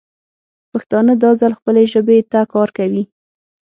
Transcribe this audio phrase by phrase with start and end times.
[0.71, 3.03] پښتانه دا ځل خپلې ژبې ته کار کوي.